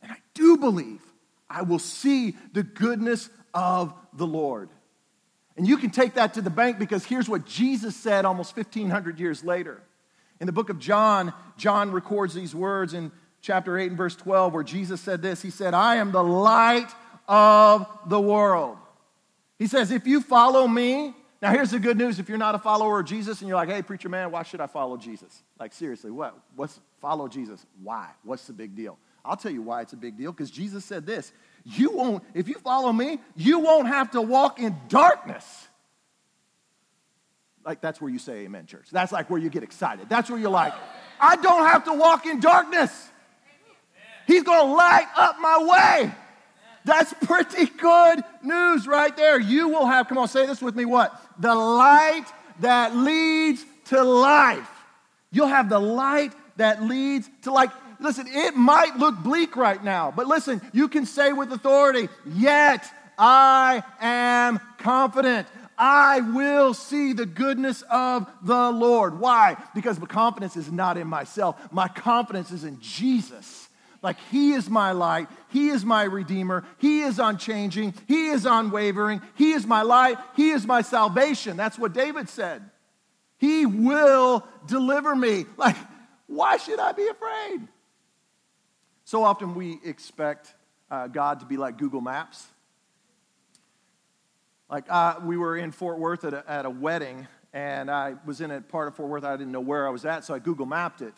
[0.02, 1.00] and I do believe
[1.48, 4.70] I will see the goodness of the Lord.
[5.56, 9.20] And you can take that to the bank because here's what Jesus said almost 1,500
[9.20, 9.82] years later.
[10.40, 13.12] In the book of John, John records these words in
[13.42, 16.90] chapter 8 and verse 12 where Jesus said this He said, I am the light
[17.28, 18.78] of the world.
[19.58, 22.20] He says, If you follow me, Now, here's the good news.
[22.20, 24.60] If you're not a follower of Jesus and you're like, hey, preacher man, why should
[24.60, 25.42] I follow Jesus?
[25.58, 26.38] Like, seriously, what?
[26.54, 27.66] What's follow Jesus?
[27.82, 28.08] Why?
[28.22, 28.96] What's the big deal?
[29.24, 31.32] I'll tell you why it's a big deal because Jesus said this
[31.64, 35.68] You won't, if you follow me, you won't have to walk in darkness.
[37.64, 38.86] Like, that's where you say amen, church.
[38.90, 40.08] That's like where you get excited.
[40.08, 40.74] That's where you're like,
[41.20, 42.90] I don't have to walk in darkness.
[44.26, 46.12] He's going to light up my way.
[46.84, 49.38] That's pretty good news right there.
[49.38, 51.14] You will have, come on, say this with me what?
[51.38, 52.26] The light
[52.60, 54.68] that leads to life.
[55.30, 57.70] You'll have the light that leads to like,
[58.02, 62.84] listen, it might look bleak right now, but listen, you can say with authority, yet
[63.18, 65.46] I am confident.
[65.78, 69.18] I will see the goodness of the Lord.
[69.18, 69.56] Why?
[69.74, 73.68] Because my confidence is not in myself, my confidence is in Jesus.
[74.02, 75.28] Like, He is my light.
[75.50, 76.64] He is my Redeemer.
[76.78, 77.94] He is unchanging.
[78.08, 79.22] He is unwavering.
[79.36, 80.18] He is my light.
[80.34, 81.56] He is my salvation.
[81.56, 82.68] That's what David said.
[83.38, 85.46] He will deliver me.
[85.56, 85.76] Like,
[86.26, 87.68] why should I be afraid?
[89.12, 90.54] So often we expect
[90.90, 92.46] uh, God to be like Google Maps.
[94.70, 98.40] Like, uh, we were in Fort Worth at a, at a wedding, and I was
[98.40, 100.38] in a part of Fort Worth I didn't know where I was at, so I
[100.38, 101.12] Google mapped it.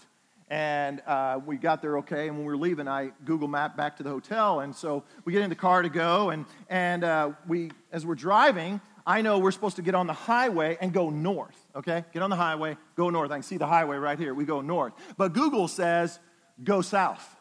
[0.50, 2.26] And uh, we got there okay.
[2.26, 4.58] And when we were leaving, I Google mapped back to the hotel.
[4.58, 6.30] And so we get in the car to go.
[6.30, 10.14] And, and uh, we, as we're driving, I know we're supposed to get on the
[10.14, 12.04] highway and go north, okay?
[12.12, 13.30] Get on the highway, go north.
[13.30, 14.34] I can see the highway right here.
[14.34, 14.94] We go north.
[15.16, 16.18] But Google says
[16.64, 17.33] go south.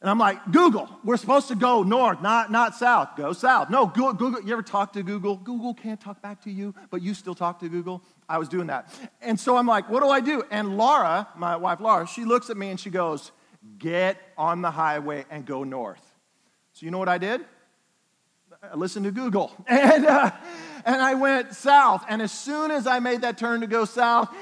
[0.00, 3.16] And I'm like, Google, we're supposed to go north, not, not south.
[3.16, 3.68] Go south.
[3.68, 5.36] No, Google, you ever talk to Google?
[5.36, 8.04] Google can't talk back to you, but you still talk to Google.
[8.28, 8.94] I was doing that.
[9.20, 10.44] And so I'm like, what do I do?
[10.52, 13.32] And Laura, my wife Laura, she looks at me and she goes,
[13.76, 16.02] get on the highway and go north.
[16.74, 17.44] So you know what I did?
[18.62, 19.52] I listened to Google.
[19.68, 20.30] And, uh,
[20.84, 22.04] and I went south.
[22.08, 24.32] And as soon as I made that turn to go south,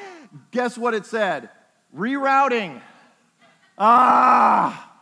[0.51, 1.49] guess what it said?
[1.97, 2.83] Rerouting.
[3.79, 4.96] Ah.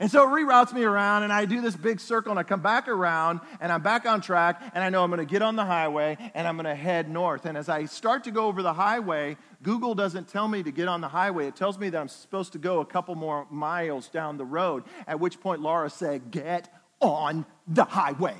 [0.00, 2.60] And so it reroutes me around, and I do this big circle, and I come
[2.60, 5.54] back around, and I'm back on track, and I know I'm going to get on
[5.54, 7.46] the highway, and I'm going to head north.
[7.46, 10.88] And as I start to go over the highway, Google doesn't tell me to get
[10.88, 11.46] on the highway.
[11.46, 14.82] It tells me that I'm supposed to go a couple more miles down the road,
[15.06, 16.68] at which point Laura said, Get
[17.00, 18.36] on the highway.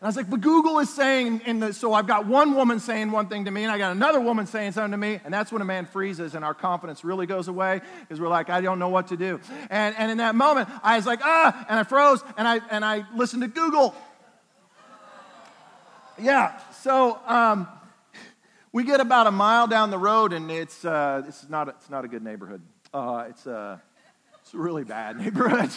[0.00, 2.78] And I was like, but Google is saying, in the, so I've got one woman
[2.78, 5.34] saying one thing to me, and I got another woman saying something to me, and
[5.34, 8.60] that's when a man freezes and our confidence really goes away because we're like, I
[8.60, 9.40] don't know what to do.
[9.70, 12.84] And, and in that moment, I was like, ah, and I froze, and I, and
[12.84, 13.92] I listened to Google.
[16.16, 17.66] Yeah, so um,
[18.70, 22.04] we get about a mile down the road, and it's, uh, it's, not, it's not
[22.04, 22.62] a good neighborhood.
[22.94, 23.82] Uh, it's, a,
[24.42, 25.70] it's a really bad neighborhood.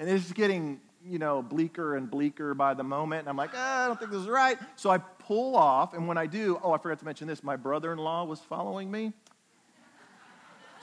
[0.00, 3.20] And it's getting you know, bleaker and bleaker by the moment.
[3.20, 4.58] And I'm like, ah, I don't think this is right.
[4.76, 5.94] So I pull off.
[5.94, 8.40] And when I do, oh, I forgot to mention this my brother in law was
[8.40, 9.12] following me.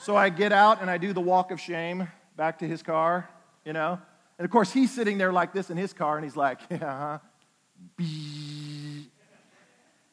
[0.00, 3.28] So I get out and I do the walk of shame back to his car,
[3.64, 4.00] you know.
[4.38, 6.76] And of course, he's sitting there like this in his car, and he's like, yeah,
[6.84, 7.18] uh-huh.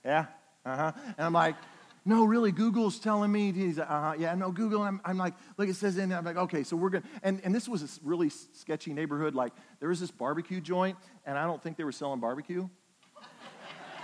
[0.04, 0.26] Yeah,
[0.66, 0.92] uh-huh.
[1.18, 1.56] And I'm like,
[2.08, 3.52] no, really, Google's telling me.
[3.52, 4.84] He's like, uh-huh, yeah, no, Google.
[4.84, 6.20] I'm, I'm like, look, it says in there.
[6.20, 9.34] I'm like, okay, so we're going to, and, and this was a really sketchy neighborhood.
[9.34, 12.68] Like, there was this barbecue joint, and I don't think they were selling barbecue.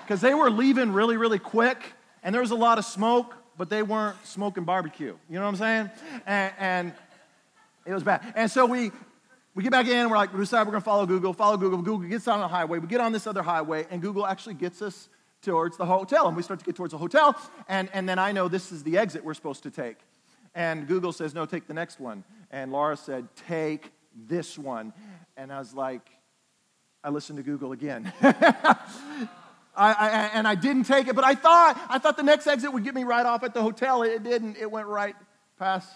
[0.03, 1.77] Because they were leaving really, really quick,
[2.21, 5.15] and there was a lot of smoke, but they weren't smoking barbecue.
[5.29, 5.89] You know what I'm saying?
[6.25, 6.93] And, and
[7.85, 8.21] it was bad.
[8.35, 8.91] And so we,
[9.55, 11.77] we get back in, we're like, we decide we're going to follow Google, follow Google.
[11.81, 12.79] Google gets on the highway.
[12.79, 15.07] We get on this other highway, and Google actually gets us
[15.41, 16.27] towards the hotel.
[16.27, 17.35] And we start to get towards the hotel,
[17.67, 19.97] and, and then I know this is the exit we're supposed to take.
[20.53, 22.23] And Google says, no, take the next one.
[22.51, 23.91] And Laura said, take
[24.27, 24.93] this one.
[25.37, 26.09] And I was like,
[27.03, 28.11] I listened to Google again.
[28.21, 32.73] I, I, and I didn't take it, but I thought, I thought the next exit
[32.73, 34.03] would get me right off at the hotel.
[34.03, 34.57] It didn't.
[34.57, 35.15] It went right
[35.57, 35.89] past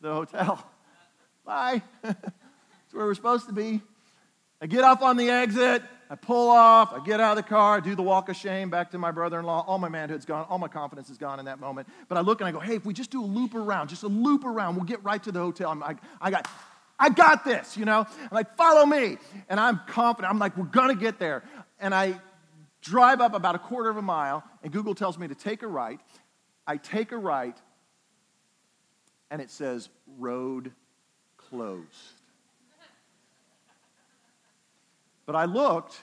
[0.00, 0.64] the hotel.
[1.44, 1.82] Bye.
[2.04, 3.82] it's where we're supposed to be.
[4.60, 5.82] I get off on the exit.
[6.08, 8.70] I pull off, I get out of the car, I do the walk of shame
[8.70, 9.64] back to my brother in law.
[9.66, 11.88] All my manhood's gone, all my confidence is gone in that moment.
[12.08, 14.04] But I look and I go, hey, if we just do a loop around, just
[14.04, 15.70] a loop around, we'll get right to the hotel.
[15.70, 16.48] I'm like, I got,
[16.98, 18.06] I got this, you know?
[18.20, 19.18] I'm like, follow me.
[19.48, 20.30] And I'm confident.
[20.30, 21.42] I'm like, we're gonna get there.
[21.80, 22.20] And I
[22.82, 25.66] drive up about a quarter of a mile, and Google tells me to take a
[25.66, 25.98] right.
[26.66, 27.56] I take a right,
[29.30, 29.88] and it says
[30.18, 30.72] road
[31.36, 32.20] closed.
[35.26, 35.96] But I looked,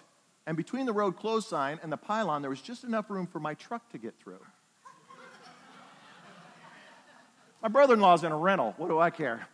[0.46, 3.40] and between the road closed sign and the pylon, there was just enough room for
[3.40, 4.40] my truck to get through.
[7.62, 8.74] my brother in law's in a rental.
[8.78, 9.48] What do I care?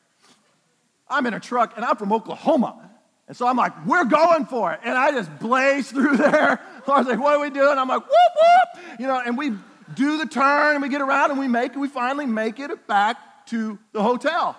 [1.07, 2.89] I'm in a truck, and I'm from Oklahoma.
[3.27, 4.79] And so I'm like, we're going for it.
[4.83, 6.59] And I just blaze through there.
[6.87, 7.77] Laura's like, what are we doing?
[7.77, 8.99] I'm like, whoop, whoop.
[8.99, 9.51] You know, and we
[9.93, 12.87] do the turn and we get around and we make it, we finally make it
[12.87, 14.57] back to the hotel.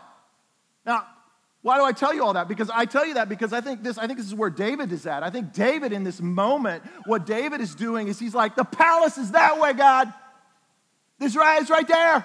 [0.87, 1.07] Now,
[1.62, 2.49] why do I tell you all that?
[2.49, 4.92] Because I tell you that because I think this, I think this is where David
[4.92, 5.23] is at.
[5.23, 9.18] I think David in this moment, what David is doing is he's like, the palace
[9.18, 10.12] is that way, God.
[11.18, 12.25] This right is right there.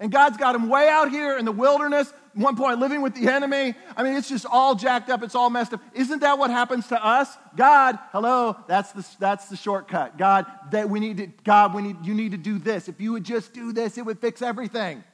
[0.00, 3.28] And God's got him way out here in the wilderness, one point living with the
[3.28, 3.74] enemy.
[3.96, 5.80] I mean, it's just all jacked up, it's all messed up.
[5.94, 7.34] Isn't that what happens to us?
[7.54, 10.18] God, hello, that's the, that's the shortcut.
[10.18, 12.88] God, that we need to, God, we need, you need to do this.
[12.88, 15.04] If you would just do this, it would fix everything.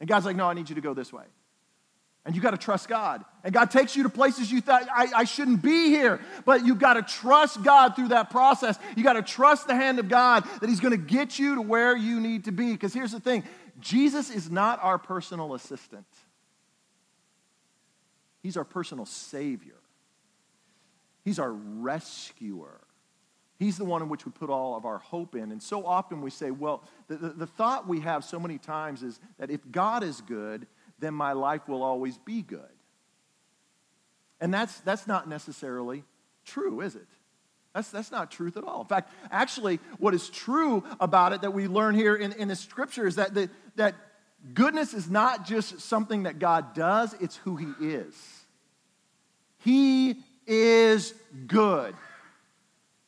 [0.00, 1.24] And God's like, no, I need you to go this way.
[2.24, 3.22] And you got to trust God.
[3.42, 6.20] And God takes you to places you thought, I, I shouldn't be here.
[6.46, 8.78] But you've got to trust God through that process.
[8.96, 11.62] You got to trust the hand of God that He's going to get you to
[11.62, 12.72] where you need to be.
[12.72, 13.44] Because here's the thing
[13.78, 16.06] Jesus is not our personal assistant,
[18.42, 19.80] He's our personal Savior,
[21.24, 22.80] He's our rescuer.
[23.56, 25.52] He's the one in which we put all of our hope in.
[25.52, 29.04] And so often we say, well, the, the, the thought we have so many times
[29.04, 30.66] is that if God is good,
[30.98, 32.60] then my life will always be good.
[34.40, 36.04] And that's, that's not necessarily
[36.44, 37.06] true, is it?
[37.74, 38.82] That's, that's not truth at all.
[38.82, 42.56] In fact, actually, what is true about it that we learn here in, in the
[42.56, 43.94] scripture is that, the, that
[44.52, 48.14] goodness is not just something that God does, it's who He is.
[49.58, 51.14] He is
[51.46, 51.94] good.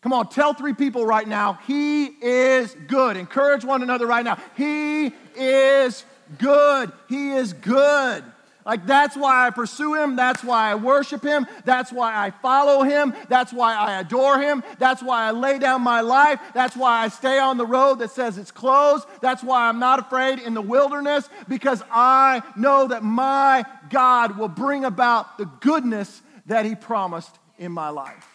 [0.01, 3.17] Come on, tell three people right now, He is good.
[3.17, 4.39] Encourage one another right now.
[4.57, 6.05] He is
[6.39, 6.93] good.
[7.09, 8.25] He is good.
[8.67, 10.17] Like, that's why I pursue him.
[10.17, 11.47] That's why I worship him.
[11.65, 13.15] That's why I follow him.
[13.29, 14.65] That's why I adore him.
[14.81, 16.41] That's why I lay down my life.
[16.53, 19.07] That's why I stay on the road that says it's closed.
[19.23, 24.49] That's why I'm not afraid in the wilderness because I know that my God will
[24.49, 28.27] bring about the goodness that he promised in my life.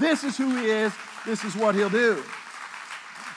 [0.00, 0.94] This is who he is.
[1.26, 2.22] This is what he'll do.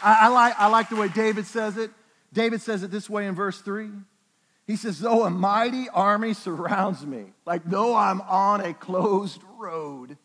[0.02, 1.92] I, I like, I like the way David says it.
[2.38, 3.90] David says it this way in verse 3.
[4.68, 10.20] He says, Though a mighty army surrounds me, like though I'm on a closed road,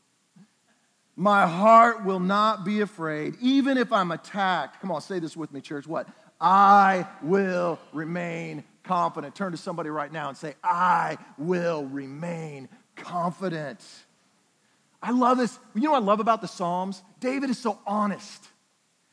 [1.16, 4.82] my heart will not be afraid, even if I'm attacked.
[4.82, 5.86] Come on, say this with me, church.
[5.86, 6.06] What?
[6.38, 9.34] I will remain confident.
[9.34, 13.82] Turn to somebody right now and say, I will remain confident.
[15.02, 15.58] I love this.
[15.74, 17.02] You know what I love about the Psalms?
[17.20, 18.51] David is so honest.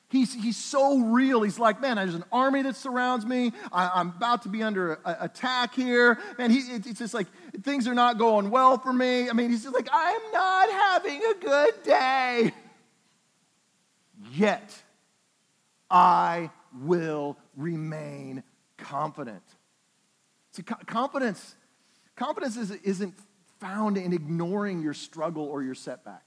[0.09, 1.43] He's, he's so real.
[1.43, 3.53] He's like, man, there's an army that surrounds me.
[3.71, 6.17] I, am about to be under a, a attack here.
[6.39, 7.27] Man, he, it, it's just like
[7.61, 9.29] things are not going well for me.
[9.29, 12.53] I mean, he's just like, I'm not having a good day.
[14.31, 14.75] Yet,
[15.91, 16.49] I
[16.81, 18.41] will remain
[18.77, 19.43] confident.
[20.53, 21.55] See, confidence,
[22.15, 23.13] confidence is, isn't
[23.59, 26.23] found in ignoring your struggle or your setback.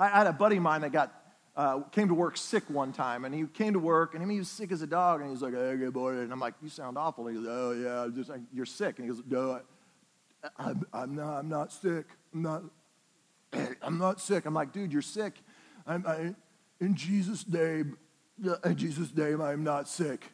[0.00, 1.23] I, I had a buddy of mine that got
[1.56, 4.36] uh, came to work sick one time, and he came to work, and I mean,
[4.36, 6.40] he was sick as a dog, and he was like, "Hey, good boy," and I'm
[6.40, 9.22] like, "You sound awful." And he goes, "Oh yeah, just, you're sick," and he goes,
[9.28, 9.60] "No,
[10.58, 11.38] I'm, I'm not.
[11.38, 12.06] I'm not sick.
[12.32, 12.62] I'm not.
[13.82, 15.34] I'm not sick." I'm like, "Dude, you're sick.
[15.86, 16.34] I'm, I,
[16.80, 17.98] in Jesus' name,
[18.64, 20.32] in Jesus' name, I'm not sick."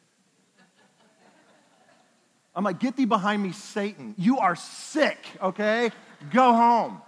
[2.55, 4.15] I'm like, "Get thee behind me, Satan!
[4.17, 5.19] You are sick.
[5.39, 5.91] Okay,
[6.31, 7.01] go home."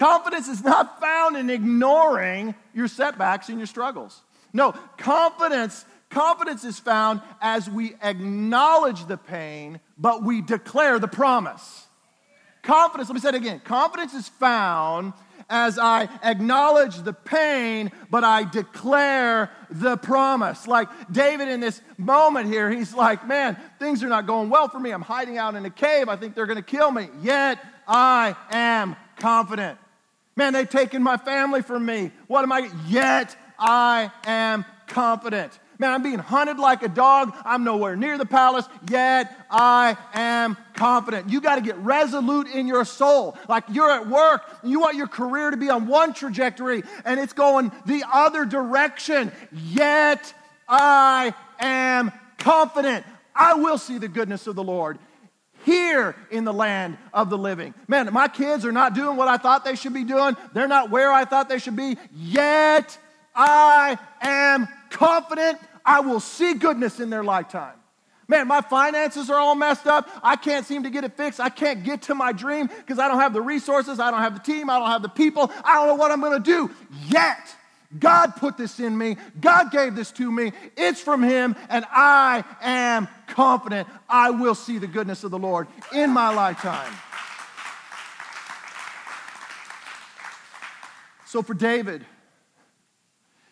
[0.00, 4.22] Confidence is not found in ignoring your setbacks and your struggles.
[4.50, 11.86] No, confidence confidence is found as we acknowledge the pain, but we declare the promise.
[12.62, 13.60] Confidence, let me say it again.
[13.62, 15.12] Confidence is found
[15.50, 20.66] as I acknowledge the pain, but I declare the promise.
[20.66, 24.80] Like David in this moment here, he's like, man, things are not going well for
[24.80, 24.92] me.
[24.92, 26.08] I'm hiding out in a cave.
[26.08, 27.08] I think they're going to kill me.
[27.20, 29.78] Yet I am confident.
[30.40, 32.12] Man, they've taken my family from me.
[32.26, 32.70] What am I?
[32.88, 35.52] Yet I am confident.
[35.78, 37.36] Man, I'm being hunted like a dog.
[37.44, 41.28] I'm nowhere near the palace, yet I am confident.
[41.28, 43.36] You got to get resolute in your soul.
[43.50, 47.34] Like you're at work, you want your career to be on one trajectory, and it's
[47.34, 49.32] going the other direction.
[49.52, 50.32] Yet
[50.66, 53.04] I am confident.
[53.36, 54.98] I will see the goodness of the Lord
[55.64, 57.74] here in the land of the living.
[57.88, 60.36] Man, my kids are not doing what I thought they should be doing.
[60.52, 61.96] They're not where I thought they should be.
[62.14, 62.98] Yet
[63.34, 67.74] I am confident I will see goodness in their lifetime.
[68.28, 70.08] Man, my finances are all messed up.
[70.22, 71.40] I can't seem to get it fixed.
[71.40, 73.98] I can't get to my dream because I don't have the resources.
[73.98, 74.70] I don't have the team.
[74.70, 75.50] I don't have the people.
[75.64, 76.70] I don't know what I'm going to do.
[77.08, 77.56] Yet,
[77.98, 79.16] God put this in me.
[79.40, 80.52] God gave this to me.
[80.76, 85.66] It's from Him, and I am confident I will see the goodness of the Lord
[85.92, 86.92] in my lifetime.
[91.26, 92.04] So for David,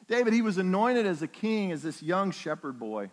[0.09, 3.11] David, he was anointed as a king as this young shepherd boy.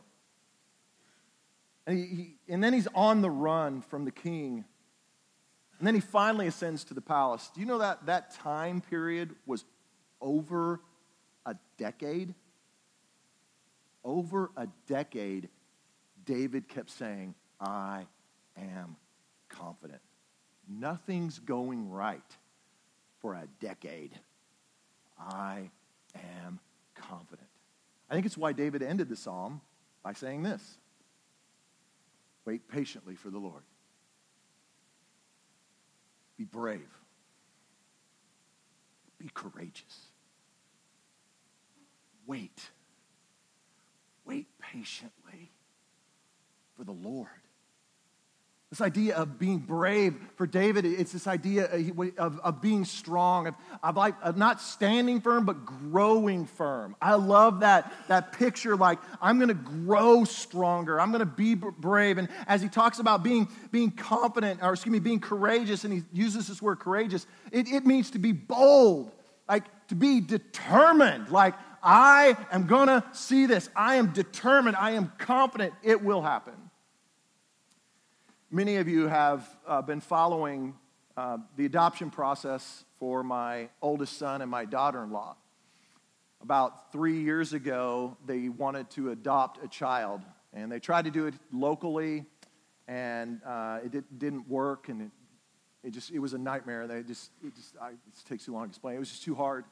[1.86, 4.65] And, he, he, and then he's on the run from the king.
[5.78, 7.51] And then he finally ascends to the palace.
[7.53, 9.65] Do you know that that time period was
[10.21, 10.80] over
[11.45, 12.33] a decade?
[14.03, 15.49] Over a decade,
[16.25, 18.05] David kept saying, I
[18.57, 18.95] am
[19.49, 20.01] confident.
[20.67, 22.21] Nothing's going right
[23.19, 24.11] for a decade.
[25.19, 25.69] I
[26.15, 26.59] am
[26.95, 27.47] confident.
[28.09, 29.61] I think it's why David ended the psalm
[30.03, 30.77] by saying this
[32.45, 33.63] Wait patiently for the Lord.
[36.37, 36.89] Be brave.
[39.17, 40.07] Be courageous.
[42.28, 42.69] Wait.
[44.26, 45.51] Wait patiently
[46.76, 47.28] for the Lord.
[48.71, 51.69] This idea of being brave for David, it's this idea
[52.17, 56.95] of, of being strong, of, of, like, of not standing firm, but growing firm.
[57.01, 60.99] I love that, that picture like, I'm going to grow stronger.
[60.99, 62.17] I'm going to be brave.
[62.17, 66.03] And as he talks about being, being confident, or excuse me, being courageous, and he
[66.11, 69.11] uses this word courageous, it, it means to be bold,
[69.47, 71.30] like to be determined.
[71.30, 71.53] Like,
[71.86, 73.69] I am going to see this.
[73.75, 74.75] I am determined.
[74.75, 76.55] I am confident it will happen.
[78.49, 80.73] Many of you have uh, been following
[81.15, 85.36] uh, the adoption process for my oldest son and my daughter in law.
[86.41, 90.21] About three years ago, they wanted to adopt a child,
[90.53, 92.25] and they tried to do it locally,
[92.88, 95.11] and uh, it did, not work, and it,
[95.83, 96.88] it, just it was a nightmare.
[96.88, 98.95] They just it just I, it takes too long to explain.
[98.95, 99.65] It was just too hard,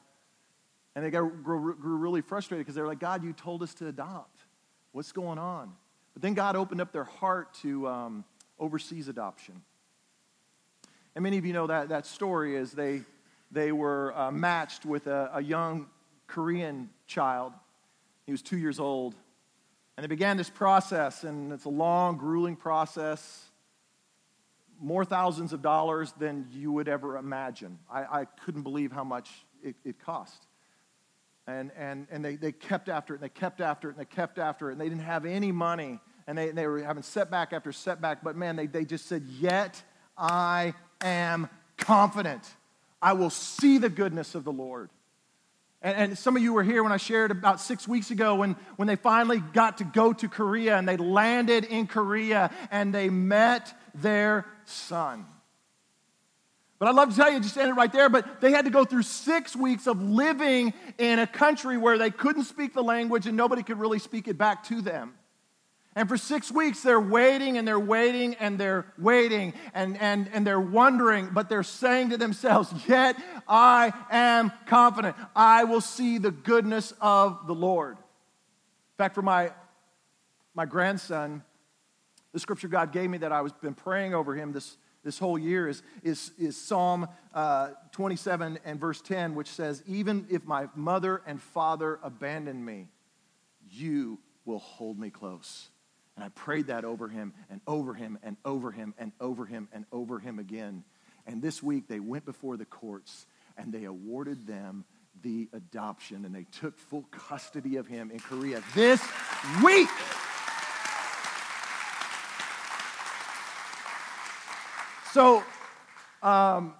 [0.94, 3.74] and they got grew, grew really frustrated because they were like, "God, you told us
[3.74, 4.40] to adopt.
[4.92, 5.72] What's going on?"
[6.14, 8.24] But then God opened up their heart to um,
[8.58, 9.62] overseas adoption.
[11.14, 13.02] And many of you know that, that story is they,
[13.50, 15.86] they were uh, matched with a, a young
[16.26, 17.52] Korean child.
[18.26, 19.14] He was two years old.
[19.96, 23.44] And they began this process, and it's a long, grueling process.
[24.80, 27.78] More thousands of dollars than you would ever imagine.
[27.88, 29.30] I, I couldn't believe how much
[29.62, 30.46] it, it cost.
[31.46, 34.06] And, and, and they, they kept after it, and they kept after it, and they
[34.06, 37.52] kept after it, and they didn't have any money and they, they were having setback
[37.52, 39.82] after setback, but man, they, they just said, Yet
[40.16, 42.42] I am confident.
[43.02, 44.90] I will see the goodness of the Lord.
[45.82, 48.56] And, and, some of you were here when I shared about six weeks ago when,
[48.76, 53.10] when they finally got to go to Korea and they landed in Korea and they
[53.10, 55.26] met their son.
[56.84, 58.70] But I'd love to tell you, just end it right there, but they had to
[58.70, 63.26] go through six weeks of living in a country where they couldn't speak the language
[63.26, 65.14] and nobody could really speak it back to them.
[65.96, 70.46] And for six weeks, they're waiting and they're waiting and they're waiting and, and, and
[70.46, 73.16] they're wondering, but they're saying to themselves, Yet
[73.48, 75.16] I am confident.
[75.34, 77.96] I will see the goodness of the Lord.
[77.96, 79.52] In fact, for my,
[80.54, 81.44] my grandson,
[82.34, 85.38] the scripture God gave me that I was been praying over him this, this whole
[85.38, 90.68] year is, is, is Psalm uh, 27 and verse 10, which says, Even if my
[90.74, 92.88] mother and father abandon me,
[93.70, 95.68] you will hold me close.
[96.16, 99.68] And I prayed that over him and over him and over him and over him
[99.72, 100.84] and over him again.
[101.26, 103.26] And this week they went before the courts
[103.56, 104.84] and they awarded them
[105.22, 109.02] the adoption and they took full custody of him in Korea this
[109.62, 109.88] week.
[115.14, 115.44] So,
[116.24, 116.74] um,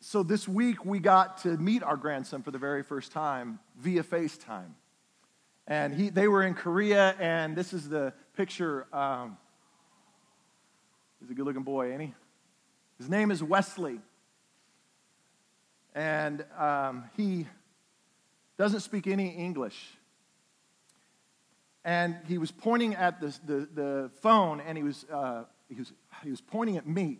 [0.00, 4.02] so this week we got to meet our grandson for the very first time via
[4.02, 4.72] FaceTime.
[5.66, 8.86] And he, they were in Korea, and this is the picture.
[8.94, 9.38] Um,
[11.20, 12.14] he's a good looking boy, ain't he?
[12.98, 13.98] His name is Wesley.
[15.94, 17.46] And um, he
[18.58, 19.82] doesn't speak any English.
[21.82, 25.44] And he was pointing at the, the, the phone, and he was, uh,
[25.74, 27.18] he, was, he was pointing at me.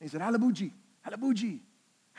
[0.00, 0.70] He said, Halabuji,
[1.06, 1.60] Halabuji,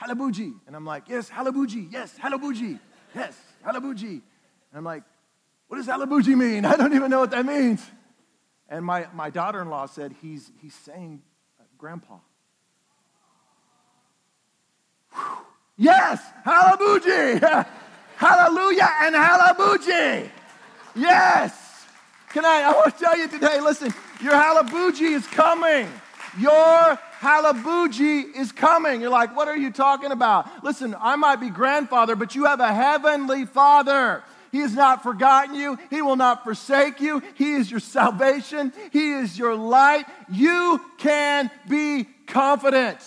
[0.01, 0.53] Halabuji.
[0.67, 2.79] And I'm like, yes, Halabuji, yes, Halabuji,
[3.13, 4.09] yes, Halabuji.
[4.09, 4.21] And
[4.73, 5.03] I'm like,
[5.67, 6.65] what does Halabuji mean?
[6.65, 7.85] I don't even know what that means.
[8.67, 11.21] And my, my daughter in law said, he's, he's saying
[11.59, 12.17] uh, grandpa.
[15.13, 15.21] Whew.
[15.77, 17.67] Yes, Halabuji.
[18.17, 20.29] Hallelujah and Halabuji.
[20.95, 21.85] Yes.
[22.29, 25.87] Can I, I want to tell you today, listen, your Halabuji is coming.
[26.39, 29.01] Your Halabuji is coming.
[29.01, 30.63] You're like, what are you talking about?
[30.63, 34.23] Listen, I might be grandfather, but you have a heavenly father.
[34.51, 35.77] He has not forgotten you.
[35.89, 37.21] He will not forsake you.
[37.35, 38.71] He is your salvation.
[38.91, 40.05] He is your light.
[40.31, 42.99] You can be confident.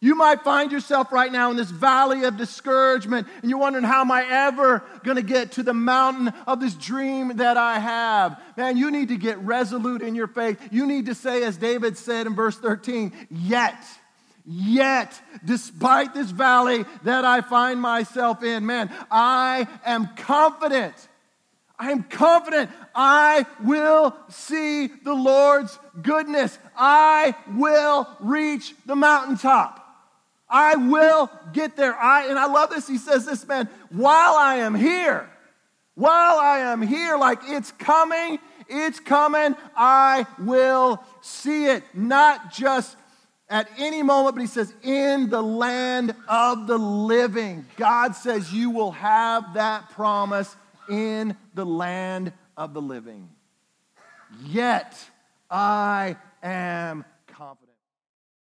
[0.00, 4.02] You might find yourself right now in this valley of discouragement, and you're wondering, how
[4.02, 8.38] am I ever going to get to the mountain of this dream that I have?
[8.58, 10.60] Man, you need to get resolute in your faith.
[10.70, 13.82] You need to say, as David said in verse 13, yet.
[14.44, 20.94] Yet, despite this valley that I find myself in, man, I am confident.
[21.78, 26.58] I am confident I will see the Lord's goodness.
[26.76, 29.85] I will reach the mountaintop.
[30.48, 31.94] I will get there.
[31.96, 32.86] I, and I love this.
[32.86, 35.28] He says this, man, while I am here,
[35.94, 38.38] while I am here, like it's coming,
[38.68, 41.82] it's coming, I will see it.
[41.94, 42.96] Not just
[43.48, 47.64] at any moment, but he says, in the land of the living.
[47.76, 50.54] God says you will have that promise
[50.88, 53.28] in the land of the living.
[54.44, 54.96] Yet
[55.50, 57.04] I am